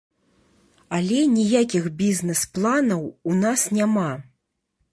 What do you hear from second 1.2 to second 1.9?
ніякіх